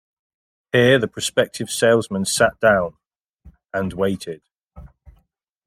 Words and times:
Here 0.71 0.97
the 0.97 1.07
prospective 1.07 1.69
salesmen 1.69 2.25
sat 2.25 2.59
down— 2.59 2.95
and 3.71 3.93
waited. 3.93 4.41